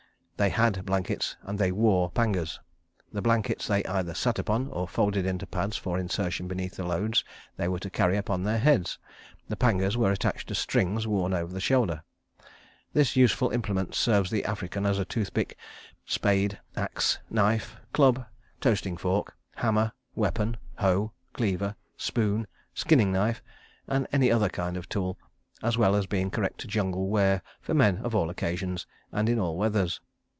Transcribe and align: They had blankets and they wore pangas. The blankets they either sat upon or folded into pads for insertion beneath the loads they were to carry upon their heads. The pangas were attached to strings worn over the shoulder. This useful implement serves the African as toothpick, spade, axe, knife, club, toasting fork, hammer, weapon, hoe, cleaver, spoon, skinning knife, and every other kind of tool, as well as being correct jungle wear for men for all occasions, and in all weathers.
They 0.37 0.49
had 0.49 0.87
blankets 0.87 1.35
and 1.43 1.59
they 1.59 1.71
wore 1.71 2.09
pangas. 2.09 2.59
The 3.13 3.21
blankets 3.21 3.67
they 3.67 3.83
either 3.85 4.15
sat 4.15 4.39
upon 4.39 4.69
or 4.69 4.87
folded 4.87 5.23
into 5.23 5.45
pads 5.45 5.77
for 5.77 5.99
insertion 5.99 6.47
beneath 6.47 6.77
the 6.77 6.83
loads 6.83 7.23
they 7.57 7.67
were 7.67 7.77
to 7.77 7.91
carry 7.91 8.17
upon 8.17 8.41
their 8.41 8.57
heads. 8.57 8.97
The 9.49 9.55
pangas 9.55 9.97
were 9.97 10.11
attached 10.11 10.47
to 10.47 10.55
strings 10.55 11.05
worn 11.05 11.31
over 11.35 11.53
the 11.53 11.59
shoulder. 11.61 12.01
This 12.91 13.15
useful 13.15 13.51
implement 13.51 13.93
serves 13.93 14.31
the 14.31 14.43
African 14.45 14.83
as 14.83 14.97
toothpick, 15.05 15.57
spade, 16.07 16.59
axe, 16.75 17.19
knife, 17.29 17.75
club, 17.93 18.25
toasting 18.61 18.97
fork, 18.97 19.37
hammer, 19.57 19.91
weapon, 20.15 20.57
hoe, 20.79 21.11
cleaver, 21.33 21.75
spoon, 21.97 22.47
skinning 22.73 23.11
knife, 23.11 23.43
and 23.87 24.07
every 24.11 24.31
other 24.31 24.49
kind 24.49 24.75
of 24.75 24.89
tool, 24.89 25.19
as 25.61 25.77
well 25.77 25.95
as 25.95 26.07
being 26.07 26.31
correct 26.31 26.67
jungle 26.67 27.09
wear 27.09 27.43
for 27.61 27.75
men 27.75 28.01
for 28.09 28.17
all 28.17 28.31
occasions, 28.31 28.87
and 29.11 29.29
in 29.29 29.37
all 29.37 29.55
weathers. 29.55 30.01